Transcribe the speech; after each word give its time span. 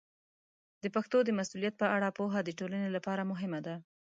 د 0.83 0.85
پښتو 0.95 1.17
د 1.23 1.29
مسوولیت 1.39 1.75
په 1.81 1.87
اړه 1.95 2.09
پوهه 2.17 2.39
د 2.43 2.49
ټولنې 2.59 2.89
لپاره 2.95 3.29
مهمه 3.31 3.59
ده. 3.67 3.75